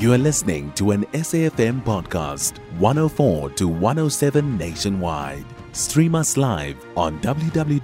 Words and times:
You 0.00 0.12
are 0.14 0.18
listening 0.18 0.72
to 0.76 0.92
an 0.92 1.04
SAFM 1.12 1.84
podcast, 1.84 2.56
104 2.78 3.50
to 3.50 3.68
107 3.68 4.56
nationwide. 4.56 5.44
Stream 5.72 6.14
us 6.14 6.38
live 6.38 6.82
on 6.96 7.20
www.safm.co.za 7.20 7.74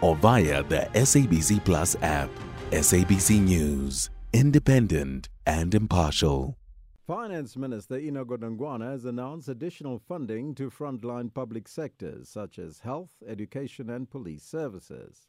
or 0.00 0.16
via 0.16 0.62
the 0.64 0.88
SABC 0.94 1.64
Plus 1.64 1.94
app. 2.02 2.28
SABC 2.72 3.40
News, 3.40 4.10
independent 4.32 5.28
and 5.46 5.72
impartial. 5.72 6.56
Finance 7.06 7.56
Minister 7.56 7.98
Enoch 7.98 8.26
Godongwana 8.26 8.90
has 8.90 9.04
announced 9.04 9.48
additional 9.48 10.00
funding 10.00 10.56
to 10.56 10.70
frontline 10.70 11.32
public 11.32 11.68
sectors 11.68 12.30
such 12.30 12.58
as 12.58 12.80
health, 12.80 13.12
education, 13.28 13.90
and 13.90 14.10
police 14.10 14.42
services. 14.42 15.28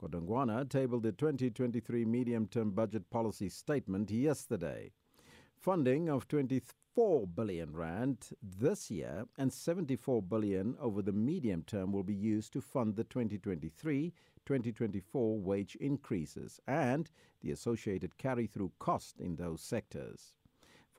Godongwana 0.00 0.66
tabled 0.66 1.02
the 1.02 1.12
2023 1.12 2.06
medium 2.06 2.46
term 2.46 2.70
budget 2.70 3.10
policy 3.10 3.50
statement 3.50 4.10
yesterday. 4.10 4.92
Funding 5.54 6.08
of 6.08 6.26
24 6.26 7.26
billion 7.26 7.76
rand 7.76 8.30
this 8.42 8.90
year 8.90 9.26
and 9.36 9.52
74 9.52 10.22
billion 10.22 10.74
over 10.80 11.02
the 11.02 11.12
medium 11.12 11.62
term 11.64 11.92
will 11.92 12.02
be 12.02 12.14
used 12.14 12.54
to 12.54 12.62
fund 12.62 12.96
the 12.96 13.04
2023 13.04 14.14
2024 14.46 15.38
wage 15.38 15.76
increases 15.76 16.58
and 16.66 17.10
the 17.42 17.50
associated 17.50 18.16
carry 18.16 18.46
through 18.46 18.72
cost 18.78 19.20
in 19.20 19.36
those 19.36 19.60
sectors. 19.60 20.32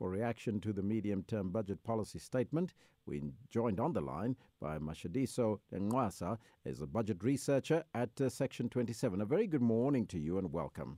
For 0.02 0.10
reaction 0.10 0.60
to 0.62 0.74
the 0.74 0.82
medium 0.82 1.22
term 1.28 1.52
budget 1.52 1.84
policy 1.84 2.18
statement, 2.18 2.74
we're 3.06 3.22
joined 3.52 3.80
on 3.80 3.94
the 3.94 4.02
line 4.02 4.36
by 4.60 4.80
Matshidiso 4.80 5.60
Lencoasa 5.72 6.40
as 6.66 6.82
a 6.82 6.88
budget 6.88 7.24
researcher 7.24 7.84
at 7.94 8.10
uh, 8.20 8.28
Section 8.28 8.68
27. 8.68 9.22
A 9.22 9.26
very 9.26 9.46
good 9.46 9.62
morning 9.62 10.08
to 10.08 10.18
you 10.18 10.40
and 10.40 10.52
welcome. 10.52 10.98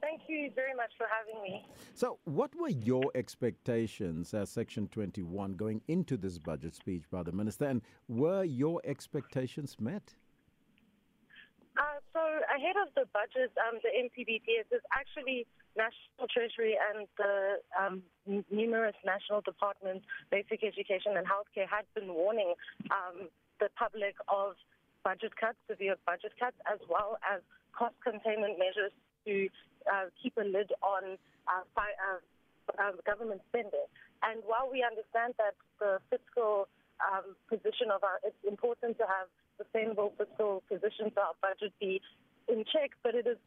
Thank 0.00 0.22
you 0.26 0.50
very 0.56 0.74
much 0.74 0.90
for 0.98 1.06
having 1.08 1.40
me. 1.40 1.64
So, 1.94 2.18
what 2.24 2.52
were 2.56 2.70
your 2.70 3.12
expectations 3.14 4.34
as 4.34 4.50
Section 4.50 4.88
21 4.88 5.52
going 5.52 5.82
into 5.86 6.16
this 6.16 6.38
budget 6.38 6.74
speech 6.74 7.04
by 7.12 7.22
the 7.22 7.30
Minister, 7.30 7.66
and 7.66 7.80
were 8.08 8.42
your 8.42 8.80
expectations 8.84 9.76
met? 9.78 10.14
Uh, 11.76 11.98
so 12.12 12.20
ahead 12.54 12.74
of 12.86 12.92
the 12.94 13.06
budget, 13.12 13.50
um, 13.58 13.78
the 13.82 13.90
MPBTS 13.90 14.76
is 14.76 14.82
actually 14.92 15.46
National 15.76 16.28
Treasury 16.30 16.78
and 16.78 17.06
the 17.18 17.58
um, 17.74 18.02
numerous 18.50 18.94
national 19.04 19.40
departments, 19.40 20.06
basic 20.30 20.62
education 20.62 21.16
and 21.16 21.26
healthcare, 21.26 21.68
had 21.68 21.84
been 21.94 22.14
warning 22.14 22.54
um, 22.90 23.28
the 23.60 23.68
public 23.76 24.14
of 24.28 24.54
budget 25.02 25.36
cuts, 25.36 25.58
severe 25.68 25.96
budget 26.06 26.32
cuts, 26.38 26.56
as 26.70 26.78
well 26.88 27.18
as 27.22 27.42
cost 27.76 27.94
containment 28.02 28.58
measures 28.58 28.92
to 29.26 29.48
uh, 29.90 30.06
keep 30.22 30.36
a 30.36 30.46
lid 30.46 30.72
on 30.82 31.18
uh, 31.48 31.62
fi- 31.74 31.98
uh, 31.98 32.20
uh, 32.78 32.92
government 33.04 33.42
spending. 33.50 33.84
And 34.22 34.40
while 34.46 34.70
we 34.70 34.80
understand 34.82 35.34
that 35.36 35.54
the 35.78 36.00
fiscal 36.08 36.68
um, 37.02 37.36
position 37.50 37.90
of 37.92 38.02
our, 38.02 38.22
it's 38.24 38.38
important 38.48 38.96
to 38.98 39.04
have 39.04 39.28
sustainable 39.60 40.12
fiscal 40.16 40.62
position 40.70 41.12
so 41.14 41.20
our 41.20 41.36
budget 41.42 41.72
be 41.78 42.00
in 42.48 42.64
check, 42.64 42.92
but 43.02 43.14
it 43.14 43.26
is 43.26 43.38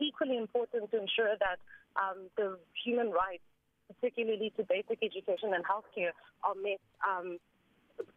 equally 0.00 0.36
important 0.36 0.90
to 0.90 1.00
ensure 1.00 1.34
that 1.38 1.58
um, 1.96 2.28
the 2.36 2.58
human 2.84 3.10
rights, 3.10 3.44
particularly 3.88 4.52
to 4.56 4.64
basic 4.64 4.98
education 5.02 5.54
and 5.54 5.64
healthcare, 5.64 6.12
are 6.44 6.54
met. 6.54 6.80
Um, 7.04 7.38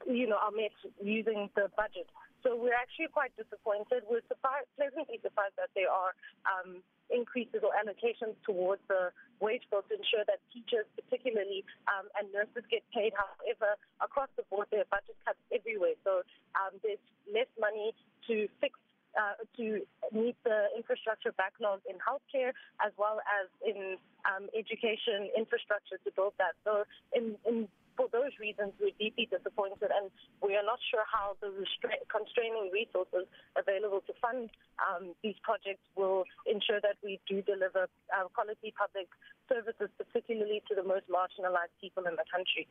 you 0.07 0.27
know, 0.27 0.35
are 0.35 0.51
met 0.51 0.75
using 0.99 1.49
the 1.55 1.71
budget. 1.77 2.03
So 2.43 2.55
we're 2.55 2.75
actually 2.75 3.07
quite 3.11 3.35
disappointed. 3.35 4.03
We're 4.07 4.23
surprised, 4.27 4.67
pleasantly 4.75 5.19
surprised 5.23 5.55
that 5.55 5.71
there 5.75 5.91
are 5.91 6.11
um, 6.47 6.83
increases 7.11 7.63
or 7.63 7.71
allocations 7.75 8.35
towards 8.43 8.81
the 8.87 9.11
wage 9.39 9.63
bill 9.71 9.83
to 9.87 9.93
ensure 9.95 10.23
that 10.27 10.39
teachers, 10.51 10.87
particularly, 10.95 11.63
um, 11.87 12.07
and 12.15 12.31
nurses 12.31 12.63
get 12.71 12.83
paid. 12.95 13.11
However, 13.15 13.75
across 13.99 14.31
the 14.35 14.43
board, 14.47 14.67
there 14.71 14.83
are 14.83 14.91
budget 14.91 15.15
cuts 15.23 15.39
everywhere. 15.51 15.99
So 16.03 16.23
um, 16.55 16.79
there's 16.83 17.01
less 17.27 17.49
money 17.59 17.91
to 18.27 18.47
fix 18.63 18.75
uh, 19.19 19.35
to 19.57 19.81
meet 20.13 20.35
the 20.43 20.71
infrastructure 20.75 21.33
backlog 21.35 21.81
in 21.89 21.95
healthcare 21.99 22.51
as 22.85 22.91
well 22.97 23.19
as 23.27 23.47
in 23.65 23.97
um, 24.23 24.47
education 24.57 25.29
infrastructure 25.37 25.99
to 26.05 26.11
build 26.15 26.33
that. 26.37 26.55
So, 26.63 26.83
in, 27.13 27.35
in 27.45 27.67
for 27.99 28.07
those 28.15 28.31
reasons, 28.39 28.71
we're 28.79 28.95
deeply 28.97 29.27
disappointed, 29.27 29.91
and 29.91 30.07
we 30.39 30.55
are 30.55 30.63
not 30.63 30.79
sure 30.89 31.03
how 31.03 31.35
the 31.41 31.51
restra- 31.51 31.99
constraining 32.07 32.71
resources 32.71 33.27
available 33.59 33.99
to 34.07 34.13
fund 34.21 34.49
um, 34.79 35.11
these 35.21 35.35
projects 35.43 35.83
will 35.97 36.23
ensure 36.47 36.79
that 36.79 36.95
we 37.03 37.19
do 37.27 37.41
deliver 37.41 37.91
uh, 38.15 38.23
quality 38.33 38.71
public 38.71 39.09
services, 39.51 39.89
particularly 39.97 40.63
to 40.69 40.75
the 40.75 40.83
most 40.83 41.11
marginalized 41.11 41.75
people 41.81 42.05
in 42.05 42.15
the 42.15 42.23
country. 42.31 42.69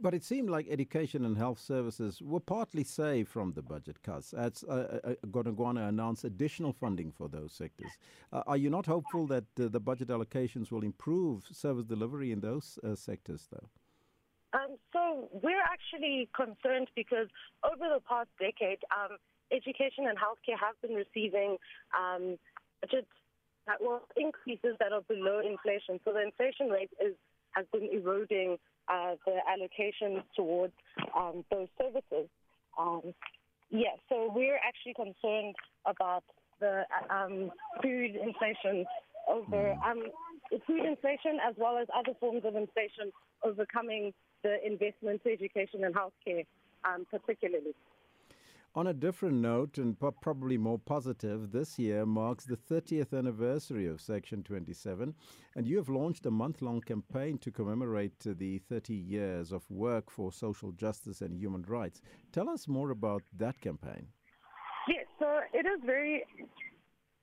But 0.00 0.14
it 0.14 0.24
seemed 0.24 0.48
like 0.48 0.66
education 0.70 1.26
and 1.26 1.36
health 1.36 1.58
services 1.58 2.22
were 2.22 2.40
partly 2.40 2.84
saved 2.84 3.28
from 3.28 3.52
the 3.52 3.60
budget 3.60 4.02
cuts. 4.02 4.32
As 4.32 4.64
uh, 4.64 5.00
uh, 5.04 5.14
Godongwana 5.26 5.88
announced 5.90 6.24
additional 6.24 6.72
funding 6.72 7.12
for 7.12 7.28
those 7.28 7.52
sectors. 7.52 7.92
Uh, 8.32 8.42
are 8.46 8.56
you 8.56 8.70
not 8.70 8.86
hopeful 8.86 9.26
that 9.26 9.44
uh, 9.60 9.68
the 9.68 9.80
budget 9.80 10.08
allocations 10.08 10.70
will 10.70 10.84
improve 10.84 11.44
service 11.52 11.84
delivery 11.84 12.32
in 12.32 12.40
those 12.40 12.78
uh, 12.82 12.94
sectors, 12.94 13.46
though? 13.52 13.68
Um, 14.54 14.78
so 14.92 15.28
we're 15.42 15.62
actually 15.62 16.28
concerned 16.34 16.88
because 16.94 17.26
over 17.66 17.90
the 17.90 18.00
past 18.08 18.28
decade, 18.38 18.78
um, 18.94 19.18
education 19.50 20.06
and 20.06 20.16
healthcare 20.16 20.58
have 20.58 20.80
been 20.80 20.94
receiving 20.94 21.56
um, 21.90 22.38
just 22.90 23.06
well 23.80 24.02
increases 24.16 24.76
that 24.78 24.92
are 24.92 25.02
below 25.08 25.40
inflation. 25.40 25.98
So 26.04 26.12
the 26.12 26.22
inflation 26.22 26.68
rate 26.68 26.90
is 27.04 27.14
has 27.52 27.66
been 27.72 27.88
eroding 27.92 28.58
uh, 28.88 29.14
the 29.26 29.38
allocations 29.48 30.22
towards 30.36 30.72
um, 31.16 31.44
those 31.50 31.68
services. 31.78 32.28
Um, 32.78 33.14
yeah, 33.70 33.96
so 34.08 34.30
we're 34.34 34.58
actually 34.62 34.94
concerned 34.94 35.54
about 35.86 36.24
the 36.60 36.82
um, 37.10 37.50
food 37.82 38.16
inflation 38.16 38.84
over 39.28 39.72
um, 39.84 40.02
food 40.66 40.84
inflation 40.84 41.38
as 41.46 41.54
well 41.56 41.78
as 41.78 41.86
other 41.94 42.16
forms 42.20 42.42
of 42.44 42.56
inflation 42.56 43.10
overcoming 43.44 44.12
the 44.42 44.56
investment 44.64 45.22
to 45.24 45.32
education 45.32 45.84
and 45.84 45.94
healthcare, 45.94 46.44
um, 46.84 47.06
particularly. 47.10 47.74
On 48.76 48.88
a 48.88 48.92
different 48.92 49.36
note, 49.36 49.78
and 49.78 49.96
probably 50.20 50.58
more 50.58 50.80
positive, 50.80 51.52
this 51.52 51.78
year 51.78 52.04
marks 52.04 52.44
the 52.44 52.56
30th 52.56 53.16
anniversary 53.16 53.86
of 53.86 54.00
Section 54.00 54.42
27, 54.42 55.14
and 55.54 55.66
you 55.68 55.76
have 55.76 55.88
launched 55.88 56.26
a 56.26 56.30
month 56.32 56.60
long 56.60 56.80
campaign 56.80 57.38
to 57.38 57.52
commemorate 57.52 58.18
the 58.18 58.58
30 58.58 58.92
years 58.92 59.52
of 59.52 59.62
work 59.70 60.10
for 60.10 60.32
social 60.32 60.72
justice 60.72 61.20
and 61.20 61.36
human 61.36 61.62
rights. 61.62 62.02
Tell 62.32 62.48
us 62.50 62.66
more 62.66 62.90
about 62.90 63.22
that 63.36 63.60
campaign. 63.60 64.08
Yes, 64.88 65.06
so 65.20 65.38
it 65.52 65.66
is 65.66 65.80
very, 65.86 66.24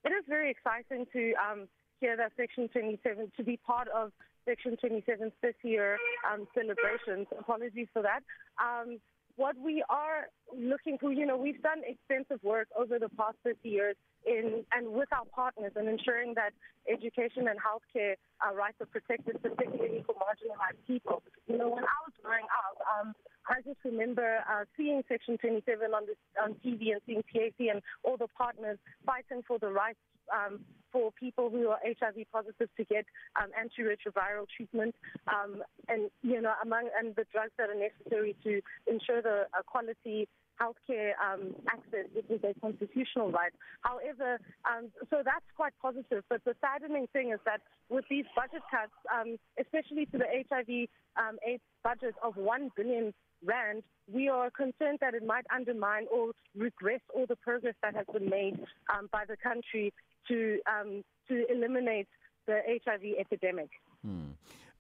it 0.06 0.10
is 0.10 0.24
very 0.30 0.50
exciting 0.50 1.06
to 1.12 1.34
um, 1.34 1.68
that 2.02 2.32
Section 2.36 2.68
27 2.70 3.32
to 3.38 3.44
be 3.44 3.58
part 3.58 3.88
of 3.90 4.12
Section 4.46 4.76
27's 4.84 5.34
fifth 5.42 5.64
year 5.64 5.98
um, 6.32 6.48
celebrations. 6.54 7.28
Apologies 7.38 7.88
for 7.94 8.02
that. 8.02 8.22
Um, 8.58 9.00
what 9.38 9.56
we 9.58 9.84
are 9.90 10.28
looking 10.54 10.98
for, 10.98 11.12
you 11.12 11.26
know, 11.26 11.38
we've 11.38 11.62
done 11.62 11.82
extensive 11.88 12.44
work 12.44 12.68
over 12.78 13.00
the 13.00 13.10
past 13.10 13.38
50 13.44 13.68
years 13.70 13.96
in 14.26 14.64
and 14.72 14.94
with 14.94 15.10
our 15.14 15.26
partners 15.34 15.72
in 15.80 15.88
ensuring 15.88 16.34
that 16.36 16.52
education 16.92 17.48
and 17.48 17.58
healthcare 17.58 18.16
uh, 18.44 18.54
rights 18.54 18.78
are 18.82 18.88
protected, 18.88 19.42
particularly 19.42 20.04
for 20.06 20.14
marginalized 20.16 20.82
people. 20.86 21.24
You 21.48 21.58
know, 21.58 21.70
when 21.70 21.84
I 21.84 21.98
was 22.06 22.14
growing 22.22 22.46
up, 22.46 22.76
um, 22.86 23.14
I 23.52 23.60
just 23.62 23.84
remember 23.84 24.40
uh, 24.48 24.64
seeing 24.78 25.04
Section 25.10 25.38
27 25.38 25.94
on, 25.94 26.06
this, 26.08 26.16
on 26.42 26.56
TV 26.64 26.94
and 26.96 27.02
seeing 27.06 27.22
TAC 27.34 27.60
and 27.60 27.82
all 28.04 28.16
the 28.16 28.28
partners 28.38 28.78
fighting 29.06 29.44
for 29.46 29.60
the 29.60 29.68
rights 29.68 30.00
um, 30.32 30.62
for 30.92 31.12
people 31.12 31.50
who 31.50 31.68
are 31.68 31.80
HIV 31.84 32.32
positive 32.32 32.70
to 32.78 32.84
get 32.86 33.06
um, 33.36 33.50
antiretroviral 33.52 34.48
treatment, 34.56 34.96
um, 35.28 35.64
and 35.90 36.10
you 36.24 36.42
know, 36.42 36.54
among 36.64 36.90
and 36.98 37.16
the 37.16 37.26
drugs 37.32 37.52
that 37.58 37.70
are 37.70 37.76
necessary 37.76 38.36
to 38.44 38.62
ensure 38.88 39.22
the 39.22 39.48
uh, 39.52 39.62
quality 39.68 40.28
healthcare 40.62 41.12
um, 41.20 41.56
access, 41.68 42.06
which 42.14 42.30
is 42.30 42.40
a 42.44 42.54
constitutional 42.62 43.32
right. 43.32 43.52
However, 43.82 44.40
um, 44.64 44.92
so 45.10 45.24
that's 45.26 45.46
quite 45.56 45.74
positive. 45.82 46.24
But 46.30 46.44
the 46.46 46.54
saddening 46.62 47.08
thing 47.14 47.32
is 47.34 47.40
that 47.46 47.62
with 47.90 48.06
these 48.10 48.26
budget 48.36 48.62
cuts, 48.70 48.94
um, 49.10 49.38
especially 49.60 50.06
to 50.08 50.18
the 50.20 50.30
HIV 50.30 50.88
um, 51.18 51.38
AIDS 51.46 51.64
budget 51.84 52.16
of 52.24 52.38
one 52.38 52.70
billion 52.76 53.14
rand, 53.46 53.84
we 54.12 54.28
are 54.28 54.50
concerned 54.52 55.00
that 55.02 55.14
it 55.14 55.26
might 55.26 55.46
undermine 55.54 56.06
or 56.14 56.32
regress 56.56 57.02
all 57.14 57.26
the 57.28 57.36
progress 57.36 57.76
that 57.82 57.96
has 57.96 58.06
been 58.12 58.30
made 58.30 58.60
um, 58.94 59.10
by 59.12 59.24
the 59.28 59.38
country 59.38 59.94
to 60.28 60.60
um, 60.68 61.04
to 61.28 61.46
eliminate 61.52 62.08
the 62.48 62.60
HIV 62.86 63.02
epidemic. 63.20 63.70
Hmm. 64.04 64.32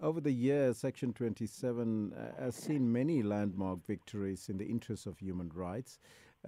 Over 0.01 0.19
the 0.19 0.31
years, 0.31 0.77
Section 0.77 1.13
27 1.13 2.13
uh, 2.13 2.43
has 2.43 2.55
seen 2.55 2.91
many 2.91 3.21
landmark 3.21 3.85
victories 3.85 4.49
in 4.49 4.57
the 4.57 4.65
interest 4.65 5.05
of 5.05 5.19
human 5.19 5.51
rights. 5.53 5.99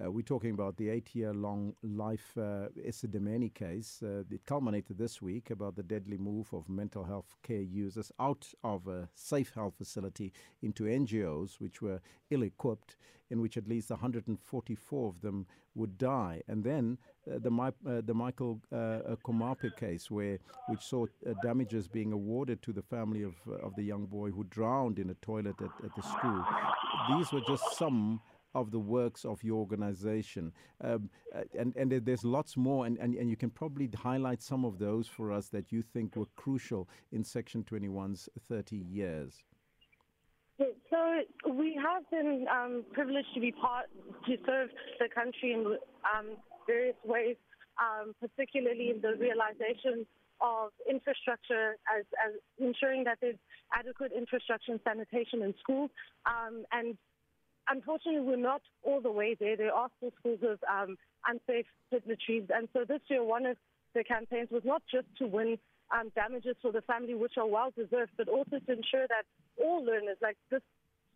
Uh, 0.02 0.10
we're 0.10 0.22
talking 0.22 0.50
about 0.50 0.76
the 0.76 0.88
eight 0.88 1.14
year 1.14 1.32
long 1.32 1.72
life 1.84 2.32
uh, 2.36 2.66
Esidimeni 2.84 3.54
case. 3.54 4.02
Uh, 4.02 4.24
it 4.28 4.44
culminated 4.44 4.98
this 4.98 5.22
week 5.22 5.50
about 5.50 5.76
the 5.76 5.84
deadly 5.84 6.18
move 6.18 6.52
of 6.52 6.68
mental 6.68 7.04
health 7.04 7.36
care 7.44 7.62
users 7.62 8.10
out 8.18 8.48
of 8.64 8.88
a 8.88 9.08
safe 9.14 9.52
health 9.54 9.74
facility 9.78 10.32
into 10.62 10.84
NGOs, 10.84 11.60
which 11.60 11.80
were 11.80 12.00
ill 12.30 12.42
equipped, 12.42 12.96
in 13.30 13.40
which 13.40 13.56
at 13.56 13.68
least 13.68 13.90
144 13.90 15.08
of 15.08 15.20
them 15.20 15.46
would 15.76 15.96
die. 15.96 16.42
And 16.48 16.64
then 16.64 16.98
uh, 17.30 17.38
the, 17.38 17.50
uh, 17.86 18.00
the 18.04 18.14
Michael 18.14 18.60
uh, 18.72 19.14
Komape 19.24 19.76
case, 19.76 20.10
where 20.10 20.38
which 20.68 20.82
saw 20.82 21.04
uh, 21.04 21.34
damages 21.42 21.86
being 21.86 22.12
awarded 22.12 22.62
to 22.62 22.72
the 22.72 22.82
family 22.82 23.22
of, 23.22 23.34
uh, 23.48 23.64
of 23.64 23.76
the 23.76 23.82
young 23.82 24.06
boy 24.06 24.30
who 24.30 24.42
drowned 24.44 24.98
in 24.98 25.10
a 25.10 25.14
toilet 25.14 25.56
at, 25.60 25.84
at 25.84 25.94
the 25.94 26.02
school. 26.02 26.44
These 27.16 27.32
were 27.32 27.42
just 27.46 27.76
some 27.76 28.20
of 28.54 28.70
the 28.70 28.78
works 28.78 29.24
of 29.24 29.42
your 29.42 29.58
organization. 29.58 30.52
Um, 30.82 31.10
and, 31.58 31.74
and 31.76 31.90
there's 31.90 32.24
lots 32.24 32.56
more, 32.56 32.86
and, 32.86 32.98
and, 32.98 33.14
and 33.14 33.28
you 33.28 33.36
can 33.36 33.50
probably 33.50 33.90
highlight 33.96 34.42
some 34.42 34.64
of 34.64 34.78
those 34.78 35.06
for 35.06 35.32
us 35.32 35.48
that 35.48 35.72
you 35.72 35.82
think 35.82 36.16
were 36.16 36.26
crucial 36.36 36.88
in 37.12 37.24
Section 37.24 37.64
21's 37.64 38.28
30 38.48 38.76
years. 38.76 39.42
So 40.58 41.20
we 41.52 41.76
have 41.82 42.08
been 42.10 42.46
um, 42.50 42.84
privileged 42.92 43.34
to 43.34 43.40
be 43.40 43.50
part, 43.50 43.86
to 44.26 44.36
serve 44.46 44.68
the 45.00 45.08
country 45.12 45.52
in 45.52 45.66
um, 46.06 46.36
various 46.66 46.94
ways, 47.04 47.36
um, 47.82 48.14
particularly 48.20 48.90
in 48.90 49.00
the 49.00 49.16
realization 49.18 50.06
of 50.40 50.70
infrastructure 50.88 51.76
as, 51.90 52.04
as, 52.24 52.34
ensuring 52.58 53.04
that 53.04 53.18
there's 53.20 53.38
adequate 53.72 54.12
infrastructure 54.16 54.72
and 54.72 54.80
sanitation 54.84 55.42
in 55.42 55.54
schools 55.60 55.90
um, 56.26 56.64
and 56.72 56.96
unfortunately, 57.68 58.20
we're 58.20 58.36
not 58.36 58.62
all 58.82 59.00
the 59.00 59.10
way 59.10 59.36
there. 59.38 59.56
There 59.56 59.72
are 59.72 59.88
still 59.96 60.12
schools 60.20 60.40
of 60.42 60.58
um, 60.68 60.96
unsafe 61.26 61.66
toiletries. 61.92 62.48
And 62.54 62.68
so 62.72 62.84
this 62.86 63.00
year, 63.08 63.22
one 63.22 63.46
of 63.46 63.56
the 63.94 64.04
campaigns 64.04 64.48
was 64.50 64.62
not 64.64 64.82
just 64.90 65.06
to 65.18 65.26
win 65.26 65.58
um, 65.92 66.10
damages 66.14 66.56
for 66.62 66.72
the 66.72 66.82
family, 66.82 67.14
which 67.14 67.34
are 67.36 67.46
well 67.46 67.70
deserved, 67.76 68.12
but 68.16 68.28
also 68.28 68.58
to 68.58 68.72
ensure 68.72 69.06
that 69.08 69.24
all 69.62 69.84
learners, 69.84 70.16
like 70.22 70.36
this 70.50 70.62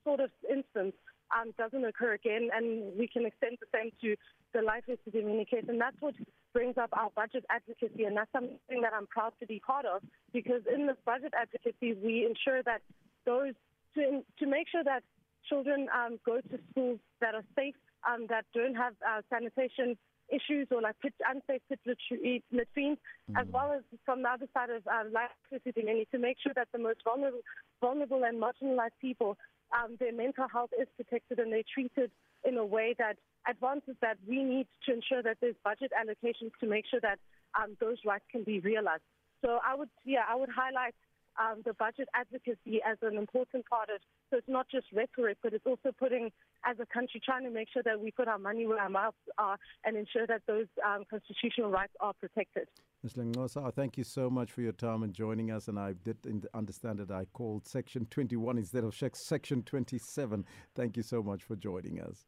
sort 0.05 0.21
of 0.21 0.31
instance, 0.49 0.95
um, 1.37 1.53
doesn't 1.59 1.85
occur 1.85 2.15
again, 2.15 2.49
and 2.55 2.97
we 2.99 3.07
can 3.07 3.27
extend 3.27 3.59
the 3.61 3.67
same 3.75 3.91
to 4.01 4.17
the 4.55 4.63
life 4.63 4.85
history 4.87 5.21
communication. 5.21 5.71
And 5.71 5.81
that's 5.81 5.97
what 6.01 6.15
brings 6.55 6.79
up 6.79 6.89
our 6.93 7.11
budget 7.15 7.45
advocacy, 7.51 8.05
and 8.05 8.17
that's 8.17 8.33
something 8.33 8.81
that 8.81 8.93
I'm 8.97 9.07
proud 9.07 9.33
to 9.41 9.47
be 9.47 9.61
part 9.61 9.85
of, 9.85 10.03
because 10.33 10.63
in 10.73 10.87
this 10.87 10.97
budget 11.05 11.35
advocacy, 11.39 11.95
we 12.03 12.25
ensure 12.25 12.63
that 12.63 12.81
those 13.27 13.55
to 13.95 14.25
to 14.39 14.47
make 14.47 14.69
sure 14.69 14.85
that 14.85 15.03
children 15.49 15.89
um, 15.95 16.19
go 16.25 16.41
to 16.41 16.59
schools 16.71 16.99
that 17.21 17.35
are 17.35 17.45
safe, 17.57 17.75
um, 18.09 18.27
that 18.29 18.45
don't 18.55 18.75
have 18.75 18.95
uh, 19.07 19.23
sanitation 19.31 19.97
issues 20.29 20.69
or 20.71 20.83
like 20.83 20.97
pit, 21.01 21.15
unsafe 21.29 21.63
pit 21.69 21.81
latrines, 21.87 22.99
mm. 23.31 23.41
as 23.41 23.47
well 23.51 23.73
as 23.73 23.83
from 24.05 24.23
the 24.23 24.29
other 24.29 24.47
side 24.53 24.71
of 24.71 24.87
uh, 24.87 25.09
life 25.13 25.31
they 25.51 26.07
to 26.13 26.19
make 26.19 26.37
sure 26.43 26.53
that 26.55 26.69
the 26.73 26.79
most 26.79 27.01
vulnerable, 27.05 27.41
vulnerable 27.81 28.23
and 28.25 28.41
marginalized 28.41 28.99
people, 29.01 29.37
um, 29.73 29.97
their 29.99 30.13
mental 30.13 30.47
health 30.53 30.71
is 30.81 30.89
protected 30.97 31.39
and 31.39 31.53
they're 31.53 31.63
treated 31.73 32.11
in 32.45 32.57
a 32.57 32.65
way 32.65 32.95
that 32.99 33.17
advances 33.49 33.97
that 34.01 34.17
we 34.27 34.43
need 34.45 34.67
to 34.85 34.95
ensure 34.95 35.23
that 35.23 35.39
there's 35.41 35.57
budget 35.65 35.93
allocations 35.97 36.53
to 36.61 36.67
make 36.67 36.85
sure 36.91 37.01
that 37.01 37.19
um, 37.59 37.77
those 37.81 37.97
rights 38.05 38.25
can 38.31 38.45
be 38.45 38.61
realized. 38.61 39.03
So 39.45 39.59
I 39.65 39.75
would, 39.75 39.89
yeah, 40.05 40.23
I 40.29 40.37
would 40.37 40.51
highlight 40.51 40.95
um, 41.39 41.63
the 41.65 41.75
budget 41.75 42.09
advocacy 42.15 42.81
as 42.87 42.99
an 43.03 43.17
important 43.17 43.65
part 43.67 43.89
of. 43.95 44.01
So 44.31 44.39
it's 44.39 44.49
not 44.49 44.67
just 44.71 44.87
rhetoric, 44.93 45.39
but 45.43 45.53
it's 45.53 45.67
also 45.67 45.91
putting, 45.99 46.31
as 46.65 46.77
a 46.81 46.87
country, 46.87 47.21
trying 47.25 47.45
to 47.45 47.51
make 47.51 47.69
sure 47.73 47.83
that 47.85 48.01
we 48.01 48.11
put 48.11 48.29
our 48.29 48.39
money 48.39 48.67
where 48.67 48.81
our 48.81 48.91
mouths 48.91 49.17
are 49.39 49.57
and 49.85 49.97
ensure 49.97 50.27
that 50.27 50.43
those 50.47 50.67
um, 50.85 51.05
constitutional 51.09 51.71
rights 51.71 51.93
are 52.01 52.13
protected. 52.15 52.69
Ms. 53.03 53.15
Lencoasa, 53.15 53.73
thank 53.73 53.97
you 53.97 54.05
so 54.05 54.29
much 54.29 54.51
for 54.51 54.61
your 54.63 54.73
time 54.73 55.03
and 55.03 55.15
joining 55.15 55.51
us. 55.51 55.69
And 55.69 55.79
I 55.79 55.95
did 56.05 56.17
understand 56.55 56.99
that 56.99 57.11
I 57.11 57.27
called 57.33 57.67
Section 57.67 58.07
21 58.11 58.59
instead 58.59 58.85
of 58.85 58.95
Section 58.95 59.63
27. 59.63 60.45
Thank 60.75 60.97
you 60.97 61.03
so 61.03 61.23
much 61.23 61.45
for 61.45 61.55
joining 61.57 62.01
us. 62.01 62.27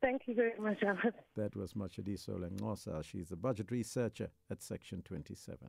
Thank 0.00 0.22
you 0.26 0.34
very 0.34 0.58
much, 0.58 0.82
Ahmed. 0.82 1.14
That 1.36 1.54
was 1.56 1.74
Matshidiso 1.74 2.38
Lencoasa. 2.38 3.04
She's 3.04 3.32
a 3.32 3.36
budget 3.36 3.70
researcher 3.70 4.30
at 4.50 4.62
Section 4.62 5.02
27. 5.02 5.68